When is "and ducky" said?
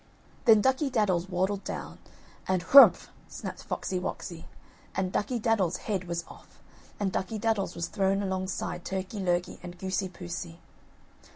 4.95-5.37, 6.99-7.37